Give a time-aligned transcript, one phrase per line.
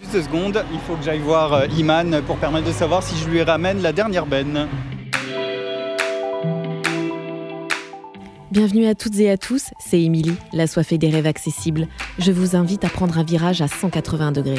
[0.00, 3.16] Juste deux secondes, il faut que j'aille voir euh, Iman pour permettre de savoir si
[3.16, 4.66] je lui ramène la dernière benne.
[8.50, 11.86] Bienvenue à toutes et à tous, c'est Émilie, la soifée des rêves accessibles.
[12.18, 14.58] Je vous invite à prendre un virage à 180 degrés.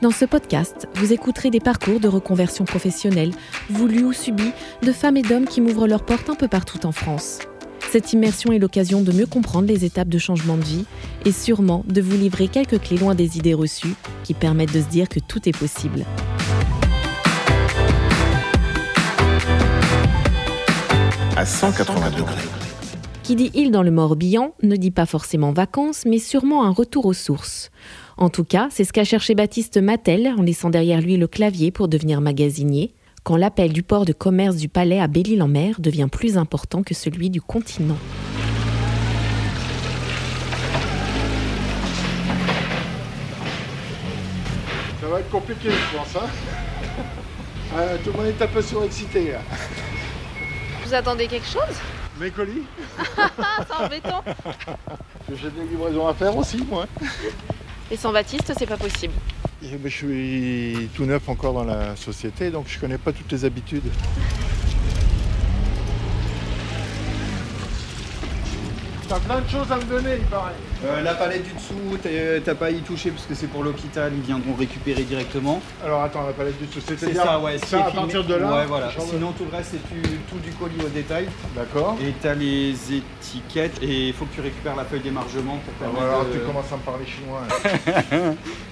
[0.00, 3.32] Dans ce podcast, vous écouterez des parcours de reconversion professionnelle,
[3.68, 4.52] voulus ou subis,
[4.82, 7.40] de femmes et d'hommes qui m'ouvrent leurs portes un peu partout en France.
[7.92, 10.86] Cette immersion est l'occasion de mieux comprendre les étapes de changement de vie
[11.26, 13.92] et sûrement de vous livrer quelques clés loin des idées reçues
[14.24, 16.06] qui permettent de se dire que tout est possible.
[21.36, 22.32] À 180 degrés.
[23.24, 27.04] Qui dit île dans le Morbihan ne dit pas forcément vacances, mais sûrement un retour
[27.04, 27.70] aux sources.
[28.16, 31.70] En tout cas, c'est ce qu'a cherché Baptiste Mattel en laissant derrière lui le clavier
[31.70, 32.94] pour devenir magasinier,
[33.24, 37.30] quand l'appel du port de commerce du Palais à Belle-Île-en-Mer devient plus important que celui
[37.30, 37.98] du continent.
[45.00, 46.16] Ça va être compliqué, je pense.
[46.16, 46.28] Hein
[47.74, 49.38] Euh, tout le monde est un peu surexcité là.
[50.84, 51.74] Vous attendez quelque chose?
[52.20, 52.64] Mes colis?
[53.16, 53.30] Ah,
[53.66, 54.22] c'est embêtant.
[55.34, 56.84] J'ai des livraisons à faire aussi, moi.
[57.90, 59.14] Et sans Baptiste, c'est pas possible.
[59.62, 63.44] Mais je suis tout neuf encore dans la société, donc je connais pas toutes les
[63.44, 63.84] habitudes.
[69.08, 70.52] T'as plein de choses à me donner, il paraît.
[70.86, 72.08] Euh, la palette du dessous, t'as
[72.42, 75.60] t'as pas à y toucher parce que c'est pour l'hôpital, ils viendront récupérer directement.
[75.84, 77.06] Alors attends, la palette du société.
[77.08, 77.58] C'est ça, ouais.
[77.58, 77.94] Ça, à filmé.
[78.02, 78.52] partir de là.
[78.60, 78.90] Ouais, voilà.
[78.98, 81.26] Sinon, tout le reste, c'est tout du colis au détail.
[81.54, 81.98] D'accord.
[82.02, 85.84] Et t'as les étiquettes et il faut que tu récupères la feuille d'émargement pour Ah,
[85.84, 87.42] permettre Alors de- tu commences à me parler chinois.
[87.48, 88.34] là.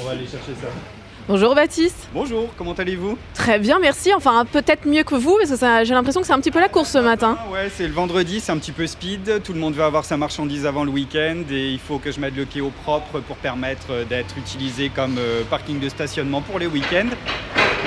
[0.00, 0.68] On va aller chercher ça.
[1.28, 2.08] Bonjour Baptiste.
[2.14, 3.18] Bonjour, comment allez-vous?
[3.34, 4.14] Très bien, merci.
[4.14, 6.68] Enfin, peut-être mieux que vous, parce que j'ai l'impression que c'est un petit peu la
[6.68, 7.36] course ce matin.
[7.40, 9.42] Ah Ouais, c'est le vendredi, c'est un petit peu speed.
[9.42, 12.20] Tout le monde veut avoir sa marchandise avant le week-end et il faut que je
[12.20, 16.60] mette le quai au propre pour permettre d'être utilisé comme euh, parking de stationnement pour
[16.60, 17.10] les week-ends.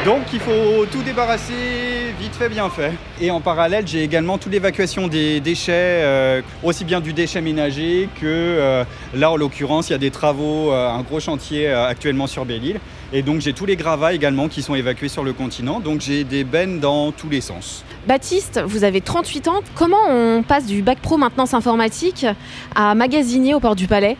[0.06, 2.94] Donc il faut tout débarrasser vite fait, bien fait.
[3.20, 8.08] Et en parallèle, j'ai également toute l'évacuation des déchets, euh, aussi bien du déchet ménager
[8.16, 12.28] que euh, là en l'occurrence, il y a des travaux, euh, un gros chantier actuellement
[12.28, 12.80] sur Belle-Île.
[13.12, 15.82] Et donc j'ai tous les gravats également qui sont évacués sur le continent.
[15.82, 17.84] Donc j'ai des bennes dans tous les sens.
[18.08, 19.60] Baptiste, vous avez 38 ans.
[19.76, 22.26] Comment on passe du bac pro maintenance informatique
[22.74, 24.16] à magasinier au port du Palais?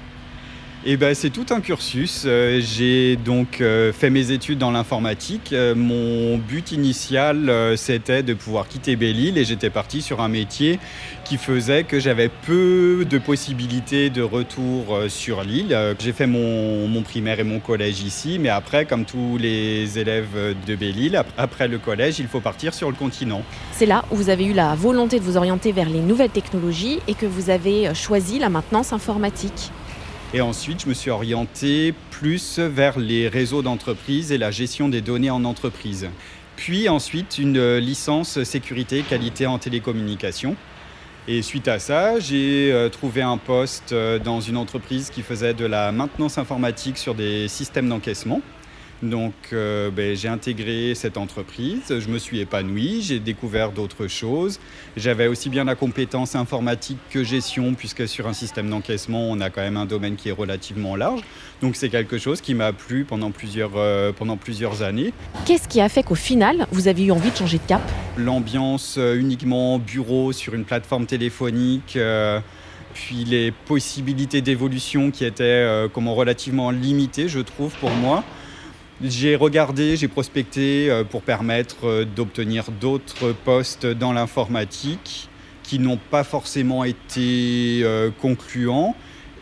[0.86, 2.24] Eh ben, c'est tout un cursus.
[2.26, 5.52] Euh, j'ai donc euh, fait mes études dans l'informatique.
[5.52, 10.80] Euh, mon but initial, c'était de pouvoir quitter Belle-Île et j'étais parti sur un métier
[11.26, 15.78] qui faisait que j'avais peu de possibilités de retour sur l'île.
[16.00, 20.56] J'ai fait mon, mon primaire et mon collège ici, mais après, comme tous les élèves
[20.66, 23.42] de Belle-Île, ap- après le collège, il faut partir sur le continent.
[23.74, 27.00] C'est là où vous avez eu la volonté de vous orienter vers les nouvelles technologies
[27.10, 29.72] et que vous avez choisi la maintenance informatique.
[30.32, 35.02] Et ensuite, je me suis orienté plus vers les réseaux d'entreprise et la gestion des
[35.02, 36.08] données en entreprise.
[36.56, 40.56] Puis ensuite, une licence sécurité qualité en télécommunication.
[41.28, 45.54] Et suite à ça, j'ai euh, trouvé un poste euh, dans une entreprise qui faisait
[45.54, 48.42] de la maintenance informatique sur des systèmes d'encaissement.
[49.02, 54.60] Donc euh, ben, j'ai intégré cette entreprise, je me suis épanoui, j'ai découvert d'autres choses.
[54.98, 59.50] J'avais aussi bien la compétence informatique que gestion, puisque sur un système d'encaissement, on a
[59.50, 61.22] quand même un domaine qui est relativement large.
[61.62, 65.14] Donc c'est quelque chose qui m'a plu pendant plusieurs, euh, pendant plusieurs années.
[65.46, 67.82] Qu'est-ce qui a fait qu'au final, vous avez eu envie de changer de cap?
[68.18, 71.98] L'ambiance euh, uniquement bureau sur une plateforme téléphonique,
[72.94, 78.24] puis les possibilités d'évolution qui étaient euh, comment relativement limitées, je trouve, pour moi.
[79.02, 85.30] J'ai regardé, j'ai prospecté euh, pour permettre euh, d'obtenir d'autres postes dans l'informatique
[85.64, 88.98] qui n'ont pas forcément été euh, concluants.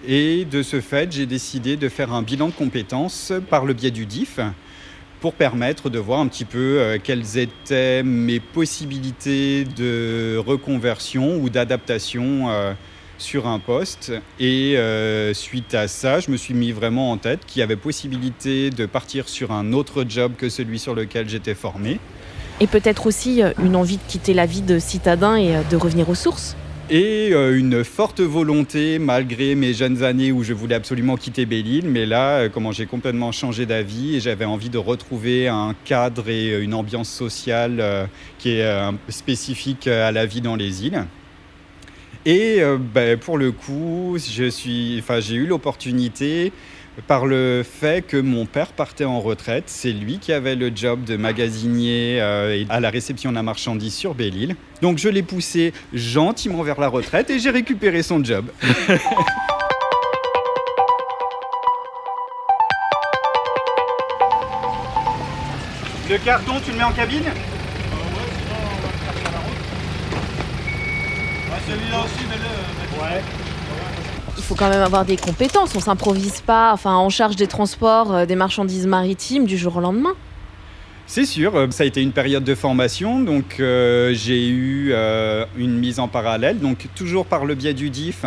[0.07, 3.89] Et de ce fait, j'ai décidé de faire un bilan de compétences par le biais
[3.89, 4.39] du DIF
[5.21, 12.75] pour permettre de voir un petit peu quelles étaient mes possibilités de reconversion ou d'adaptation
[13.17, 14.11] sur un poste.
[14.39, 17.75] Et euh, suite à ça, je me suis mis vraiment en tête qu'il y avait
[17.75, 21.99] possibilité de partir sur un autre job que celui sur lequel j'étais formé.
[22.59, 25.75] Et peut-être aussi euh, une envie de quitter la vie de citadin et euh, de
[25.75, 26.55] revenir aux sources
[26.89, 32.05] Et une forte volonté, malgré mes jeunes années où je voulais absolument quitter Belle-Île, mais
[32.05, 36.73] là, comment j'ai complètement changé d'avis et j'avais envie de retrouver un cadre et une
[36.73, 38.07] ambiance sociale
[38.39, 41.05] qui est spécifique à la vie dans les îles.
[42.27, 46.51] Et euh, ben, pour le coup, j'ai eu l'opportunité
[47.07, 49.63] par le fait que mon père partait en retraite.
[49.67, 53.93] C'est lui qui avait le job de magasinier euh, à la réception de la marchandise
[53.93, 54.57] sur Belle-Île.
[54.81, 58.47] Donc je l'ai poussé gentiment vers la retraite et j'ai récupéré son job.
[66.09, 67.23] Le carton, tu le mets en cabine
[71.67, 71.86] Celui-là aussi, mais Ouais.
[74.37, 75.75] Il faut quand même avoir des compétences.
[75.75, 79.79] On s'improvise pas, enfin, en charge des transports euh, des marchandises maritimes du jour au
[79.81, 80.13] lendemain.
[81.05, 84.93] C'est sûr, euh, ça a été une période de formation, donc euh, j'ai eu
[85.57, 88.25] une mise en parallèle, donc toujours par le biais du DIF.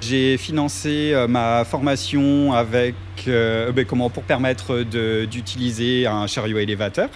[0.00, 2.94] J'ai financé ma formation avec,
[3.26, 4.82] ben, comment, pour permettre
[5.26, 7.10] d'utiliser un chariot élévateur.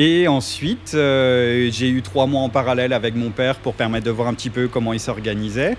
[0.00, 4.12] Et ensuite, euh, j'ai eu trois mois en parallèle avec mon père pour permettre de
[4.12, 5.76] voir un petit peu comment il s'organisait.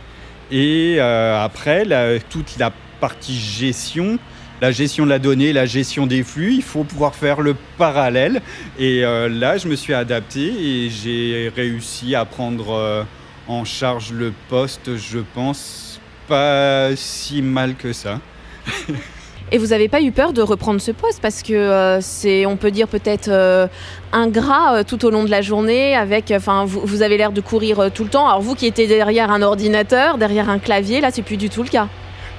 [0.52, 1.86] Et euh, après,
[2.30, 4.20] toute la partie gestion,
[4.60, 8.42] la gestion de la donnée, la gestion des flux, il faut pouvoir faire le parallèle.
[8.78, 13.06] Et euh, là, je me suis adapté et j'ai réussi à prendre
[13.48, 18.20] en charge le poste, je pense, pas si mal que ça.
[19.52, 22.56] Et vous n'avez pas eu peur de reprendre ce poste parce que euh, c'est, on
[22.56, 23.68] peut dire peut-être euh,
[24.12, 25.96] ingrat euh, tout au long de la journée.
[25.96, 28.28] Avec, enfin, vous, avez l'air de courir euh, tout le temps.
[28.28, 31.64] Alors vous qui étiez derrière un ordinateur, derrière un clavier, là c'est plus du tout
[31.64, 31.88] le cas.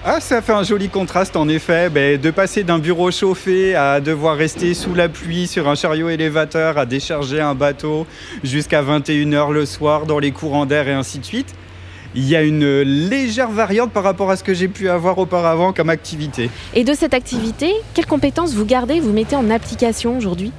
[0.04, 4.00] Ah, ça fait un joli contraste en effet, ben, de passer d'un bureau chauffé à
[4.00, 8.06] devoir rester sous la pluie sur un chariot élévateur, à décharger un bateau
[8.42, 11.54] jusqu'à 21h le soir dans les courants d'air et ainsi de suite.
[12.14, 15.72] Il y a une légère variante par rapport à ce que j'ai pu avoir auparavant
[15.72, 16.50] comme activité.
[16.74, 20.52] Et de cette activité, quelles compétences vous gardez, vous mettez en application aujourd'hui?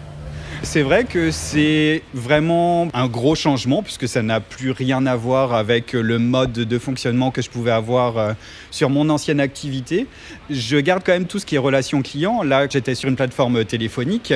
[0.63, 5.53] C'est vrai que c'est vraiment un gros changement puisque ça n'a plus rien à voir
[5.53, 8.33] avec le mode de fonctionnement que je pouvais avoir euh,
[8.69, 10.05] sur mon ancienne activité.
[10.51, 12.43] Je garde quand même tout ce qui est relation client.
[12.43, 14.33] Là, j'étais sur une plateforme téléphonique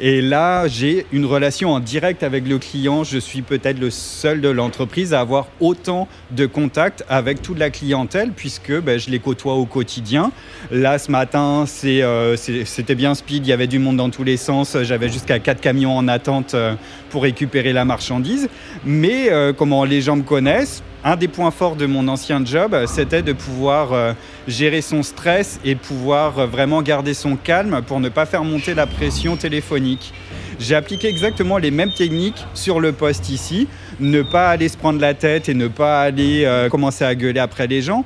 [0.00, 3.04] et là, j'ai une relation en direct avec le client.
[3.04, 7.68] Je suis peut-être le seul de l'entreprise à avoir autant de contacts avec toute la
[7.68, 10.32] clientèle puisque ben, je les côtoie au quotidien.
[10.70, 14.38] Là, ce matin, euh, c'était bien speed, il y avait du monde dans tous les
[14.38, 14.76] sens.
[14.82, 16.74] J'avais jusqu'à 4 en attente euh,
[17.10, 18.48] pour récupérer la marchandise.
[18.84, 22.74] Mais euh, comment les gens me connaissent, un des points forts de mon ancien job,
[22.74, 24.14] euh, c'était de pouvoir
[24.46, 28.86] gérer son stress et pouvoir vraiment garder son calme pour ne pas faire monter la
[28.86, 30.12] pression téléphonique.
[30.58, 33.68] J'ai appliqué exactement les mêmes techniques sur le poste ici.
[34.00, 37.66] Ne pas aller se prendre la tête et ne pas aller commencer à gueuler après
[37.66, 38.04] les gens.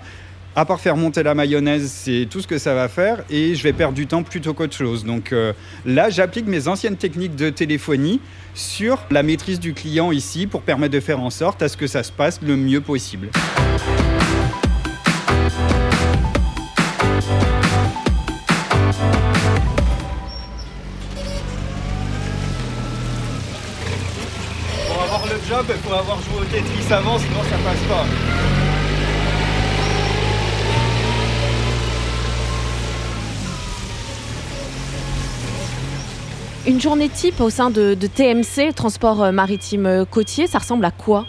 [0.57, 3.63] À part faire monter la mayonnaise, c'est tout ce que ça va faire et je
[3.63, 5.05] vais perdre du temps plutôt qu'autre chose.
[5.05, 5.53] Donc euh,
[5.87, 8.21] là, j'applique mes anciennes techniques de téléphonie
[8.53, 11.87] sur la maîtrise du client ici pour permettre de faire en sorte à ce que
[11.87, 13.29] ça se passe le mieux possible.
[24.89, 28.50] Pour avoir le job, faut avoir joué au Tetris avant, sinon ça passe pas.
[36.67, 40.91] Une journée type au sein de, TMC, Transport euh, Maritime euh, Côtier, ça ressemble à
[40.91, 41.27] quoi?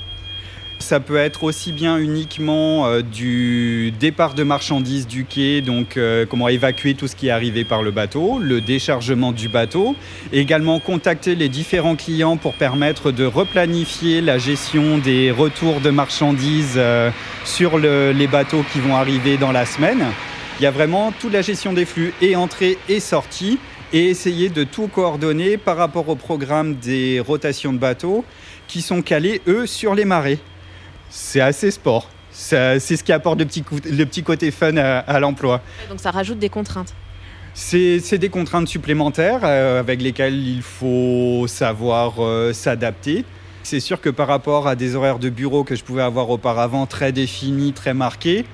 [0.79, 5.97] Ça peut être aussi bien uniquement euh, du départ de marchandises du quai, donc
[6.29, 9.95] comment évacuer tout ce qui est arrivé par le bateau, le déchargement du bateau,
[10.33, 16.79] également contacter les différents clients pour permettre de replanifier la gestion des retours de marchandises
[17.45, 20.03] sur le- les bateaux qui vont arriver dans la semaine.
[20.59, 23.57] Il y a vraiment toute la gestion des flux et entrée et sortie
[23.93, 28.23] et essayer de tout coordonner par rapport au programme des rotations de bateaux
[28.67, 30.39] qui sont calés, eux, sur les marées.
[31.09, 32.09] C'est assez sport.
[32.31, 35.61] C'est ce qui apporte le petit, coup- le petit côté fun à, à l'emploi.
[35.89, 36.93] Donc ça rajoute des contraintes.
[37.53, 43.25] C'est c'est des contraintes supplémentaires euh, avec lesquelles il faut savoir euh, s'adapter.
[43.63, 46.85] C'est sûr que par rapport à des horaires de bureau que je pouvais avoir auparavant
[46.85, 48.45] très définis, très marqués,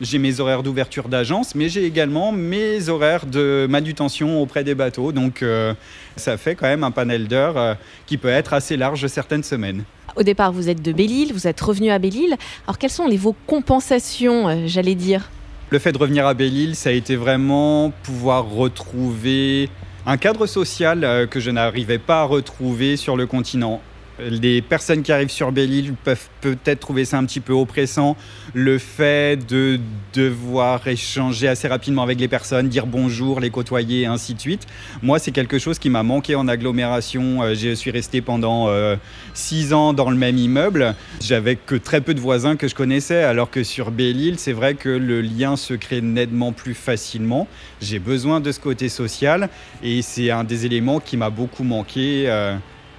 [0.00, 5.12] j'ai mes horaires d'ouverture d'agence, mais j'ai également mes horaires de manutention auprès des bateaux.
[5.12, 5.74] Donc euh,
[6.16, 7.74] ça fait quand même un panel d'heures euh,
[8.06, 9.84] qui peut être assez large certaines semaines.
[10.16, 12.36] Au départ, vous êtes de Belle-Île, vous êtes revenu à Belle-Île.
[12.66, 15.30] Alors quelles sont les, vos compensations, euh, j'allais dire?
[15.70, 19.68] Le fait de revenir à Belle-Île, ça a été vraiment pouvoir retrouver
[20.06, 23.80] un cadre social que je n'arrivais pas à retrouver sur le continent.
[24.20, 28.16] Les personnes qui arrivent sur Belle-Île peuvent peut-être trouver ça un petit peu oppressant.
[28.52, 29.80] Le fait de
[30.12, 34.66] devoir échanger assez rapidement avec les personnes, dire bonjour, les côtoyer ainsi de suite.
[35.02, 37.42] Moi, c'est quelque chose qui m'a manqué en agglomération.
[37.42, 38.94] Euh, Je suis resté pendant euh,
[39.32, 40.94] six ans dans le même immeuble.
[41.20, 44.74] J'avais que très peu de voisins que je connaissais, alors que sur Belle-Île, c'est vrai
[44.74, 47.48] que le lien se crée nettement plus facilement.
[47.80, 49.48] J'ai besoin de ce côté social
[49.82, 52.56] et c'est un des éléments qui m'a beaucoup manqué euh,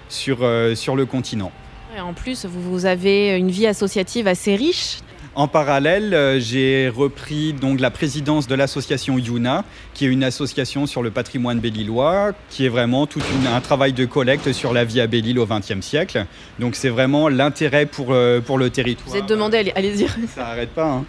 [0.09, 1.51] sur, euh, sur le continent.
[1.97, 4.97] Et en plus, vous, avez une vie associative assez riche.
[5.33, 10.85] En parallèle, euh, j'ai repris donc la présidence de l'association Yuna, qui est une association
[10.87, 13.21] sur le patrimoine bélilois, qui est vraiment tout
[13.53, 16.25] un travail de collecte sur la vie à Belle-Île au XXe siècle.
[16.59, 19.09] Donc c'est vraiment l'intérêt pour, euh, pour le territoire.
[19.09, 20.07] Vous êtes demandé, allez- allez-y.
[20.33, 20.87] Ça n'arrête pas.
[20.89, 21.05] hein.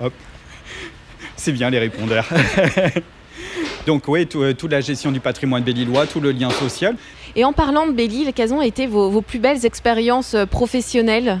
[0.00, 0.12] Hop.
[1.36, 2.26] C'est bien les répondeurs.
[3.86, 6.96] Donc oui, euh, toute la gestion du patrimoine bélilois, tout le lien social.
[7.36, 11.40] Et en parlant de Belle-Île, quelles ont été vos, vos plus belles expériences euh, professionnelles?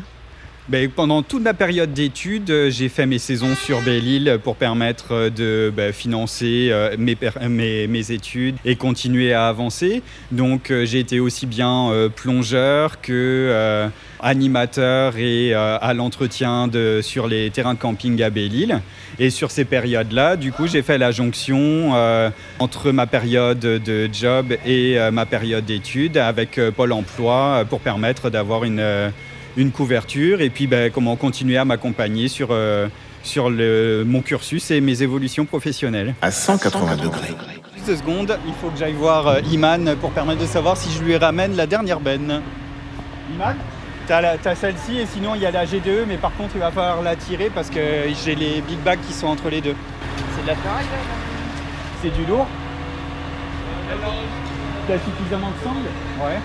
[0.70, 5.12] Ben, pendant toute ma période d'études, euh, j'ai fait mes saisons sur Belle-Île pour permettre
[5.12, 10.02] euh, de ben, financer euh, mes, études et continuer à avancer.
[10.32, 13.88] Donc j'ai été aussi bien plongeur que
[14.20, 16.68] animateur et à l'entretien
[17.00, 18.80] sur les terrains de camping à Belle-Île.
[19.18, 21.92] Et sur ces périodes-là, du coup, j'ai fait la jonction
[22.58, 28.64] entre ma période de job et ma période d'études avec Pôle Emploi pour permettre d'avoir
[28.64, 29.12] une...
[29.56, 32.88] une couverture et puis ben, comment continuer à m'accompagner sur, euh,
[33.22, 36.14] sur le, mon cursus et mes évolutions professionnelles.
[36.22, 37.34] À 180 degrés.
[37.86, 41.02] Deux secondes, il faut que j'aille voir euh, Iman pour permettre de savoir si je
[41.02, 42.40] lui ramène la dernière benne.
[43.34, 43.56] Iman
[44.06, 47.00] T'as, celle-ci et sinon il y a la G2 mais par contre il va falloir
[47.00, 47.80] la tirer parce que
[48.22, 49.74] j'ai les big bags qui sont entre les deux.
[50.36, 50.98] C'est de la ferraille là
[52.02, 52.46] C'est du lourd
[54.86, 55.88] T'as suffisamment de sangle
[56.22, 56.38] Ouais.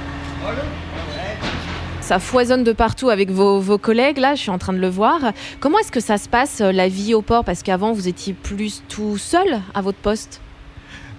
[2.01, 5.32] Ça foisonne de partout avec vos, collègues, là, je suis en train de le voir.
[5.60, 7.44] Comment est-ce que ça se passe, euh, la vie au port?
[7.44, 10.41] Parce qu'avant, vous étiez plus tout seul à votre poste.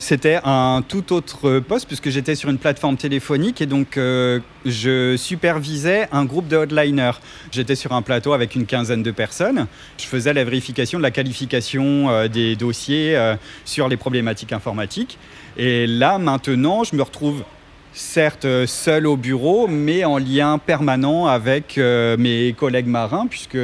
[0.01, 5.15] C'était un tout autre poste puisque j'étais sur une plateforme téléphonique et donc euh, je
[5.19, 7.21] supervisais un groupe de hotliners.
[7.53, 9.67] J'étais sur un plateau avec une quinzaine de personnes.
[9.99, 13.35] Je faisais la vérification de la qualification euh, des dossiers
[13.67, 15.19] sur les problématiques informatiques.
[15.59, 17.45] Et là, maintenant, je me retrouve
[17.93, 23.59] certes euh, seul au bureau, mais en lien permanent avec euh, mes collègues marins, puisque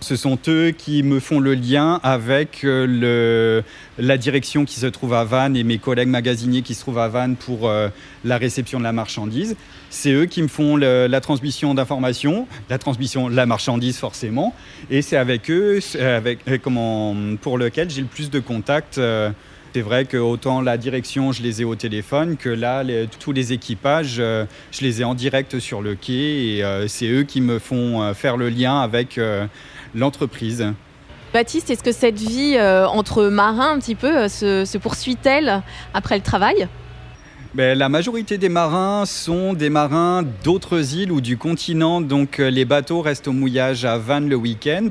[0.00, 3.62] ce sont eux qui me font le lien avec euh, le,
[4.02, 7.08] la direction qui se trouve à Vannes et mes collègues magasiniers qui se trouvent à
[7.08, 7.70] Vannes pour
[8.24, 9.56] la réception de la marchandise.
[9.90, 14.54] C'est eux qui me font la transmission d'informations, la transmission de la marchandise forcément,
[14.90, 18.98] et c'est avec eux avec, comment, pour lequel j'ai le plus de contacts.
[19.74, 22.84] C'est vrai que autant la direction, je les ai au téléphone, que là,
[23.18, 27.08] tous les équipages, euh, je les ai en direct sur le quai et euh, c'est
[27.08, 29.18] eux qui me font euh, faire le lien avec
[29.94, 30.66] l'entreprise.
[31.32, 35.62] Baptiste, est-ce que cette vie entre marins, un petit peu, se poursuit-elle
[35.94, 36.68] après le travail?
[37.54, 42.48] Ben, la majorité des marins sont des marins d'autres îles ou du continent, donc euh,
[42.48, 44.88] les bateaux restent au mouillage à Vannes le week-end.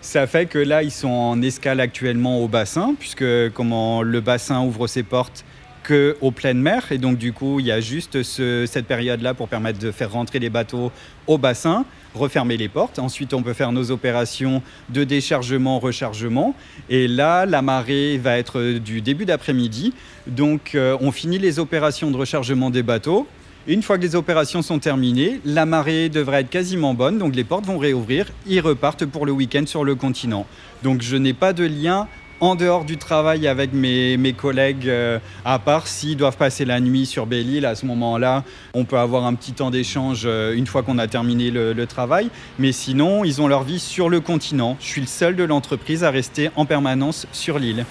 [0.00, 3.24] Ça fait que là, ils sont en escale actuellement au bassin, puisque
[3.54, 5.44] comment le bassin ouvre ses portes
[5.90, 6.92] que aux pleines mers.
[6.92, 10.12] Et donc, du coup, il y a juste ce- cette période-là pour permettre de faire
[10.12, 10.92] rentrer les bateaux
[11.26, 13.00] au bassin, refermer les portes.
[13.00, 16.54] Ensuite, on peut faire nos opérations de déchargement, rechargement.
[16.90, 19.92] Et là, la marée va être du début d'après-midi.
[20.28, 23.26] Donc, euh, on finit les opérations de rechargement des bateaux.
[23.66, 27.44] Une fois que les opérations sont terminées, la marée devrait être quasiment bonne, donc les
[27.44, 30.46] portes vont réouvrir, ils repartent pour le week-end sur le continent.
[30.84, 32.06] Donc je n'ai pas de lien
[32.40, 37.06] en dehors du travail avec mes, collègues, euh, à part s'ils doivent passer la nuit
[37.06, 38.44] sur Belle-Île, à ce moment-là,
[38.74, 42.30] on peut avoir un petit temps d'échange euh, une fois qu'on a terminé le travail,
[42.58, 44.76] mais sinon, ils ont leur vie sur le continent.
[44.80, 47.84] Je suis le seul de l'entreprise à rester en permanence sur l'île.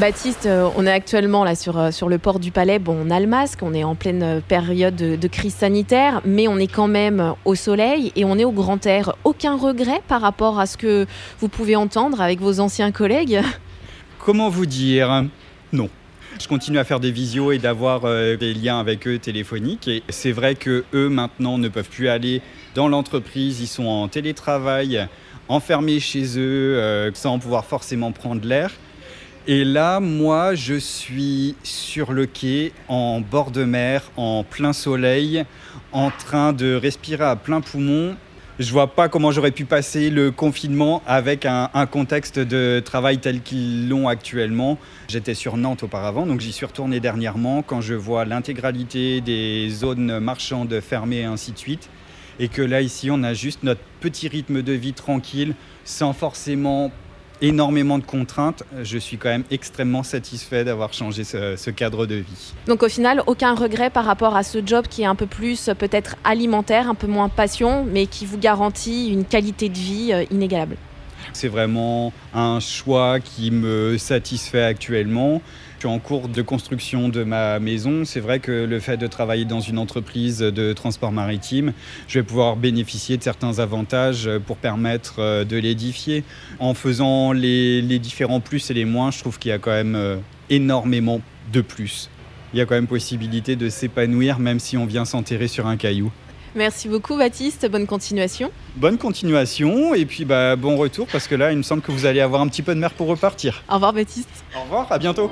[0.00, 2.80] Baptiste, euh, on est actuellement euh, sur le port du Palais.
[2.80, 6.48] Bon, on a le masque, on est en pleine euh, période de, crise sanitaire, mais
[6.48, 9.14] on est quand même au soleil et on est au grand air.
[9.22, 11.06] Aucun regret par rapport à ce que
[11.38, 13.40] vous pouvez entendre avec vos anciens collègues?
[14.18, 15.26] Comment vous dire?
[15.72, 15.88] Non.
[16.40, 19.86] Je continue à faire des visios et d'avoir des liens avec eux téléphoniques.
[19.86, 22.42] Et c'est vrai que eux maintenant ne peuvent plus aller
[22.74, 23.60] dans l'entreprise.
[23.60, 25.06] Ils sont en télétravail,
[25.48, 28.72] enfermés chez eux, sans pouvoir forcément prendre l'air.
[29.46, 35.44] Et là, moi, je suis sur le quai, en bord de mer, en plein soleil,
[35.92, 38.16] en train de respirer à plein poumon.
[38.58, 43.18] Je vois pas comment j'aurais pu passer le confinement avec un, un contexte de travail
[43.18, 44.78] tel qu'ils l'ont actuellement.
[45.08, 50.20] J'étais sur Nantes auparavant, donc j'y suis retourné dernièrement quand je vois l'intégralité des zones
[50.20, 51.90] marchandes fermées et ainsi de suite.
[52.38, 56.90] Et que là, ici, on a juste notre petit rythme de vie tranquille, sans forcément
[57.44, 58.62] énormément de contraintes.
[58.82, 62.52] Je suis quand même extrêmement satisfait d'avoir changé ce, ce cadre de vie.
[62.66, 65.68] Donc au final, aucun regret par rapport à ce job qui est un peu plus
[65.68, 70.12] euh, peut-être alimentaire, un peu moins passion, mais qui vous garantit une qualité de vie
[70.12, 70.76] euh, inégalable.
[71.32, 75.42] C'est vraiment un choix qui me satisfait actuellement.
[75.84, 78.06] Suis en cours de construction de ma maison.
[78.06, 81.74] C'est vrai que le fait de travailler dans une entreprise de transport maritime,
[82.08, 86.24] je vais pouvoir bénéficier de certains avantages pour permettre euh, de l'édifier.
[86.58, 89.72] En faisant les, les différents plus et les moins, je trouve qu'il y a quand
[89.72, 90.16] même euh,
[90.48, 91.20] énormément
[91.52, 92.08] de plus.
[92.54, 95.76] Il y a quand même possibilité de s'épanouir même si on vient s'enterrer sur un
[95.76, 96.10] caillou.
[96.54, 98.50] Merci beaucoup Baptiste, bonne continuation.
[98.76, 102.06] Bonne continuation et puis bah, bon retour parce que là il me semble que vous
[102.06, 103.62] allez avoir un petit peu de mer pour repartir.
[103.68, 104.44] Au revoir Baptiste.
[104.56, 105.30] Au revoir, à bientôt.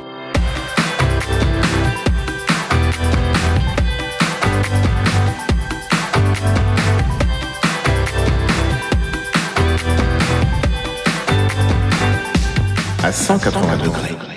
[13.04, 14.31] À 180 degrés.